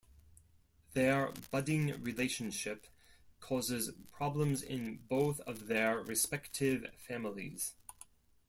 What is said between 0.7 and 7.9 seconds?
Their budding relationship causes problems in both of their respective families.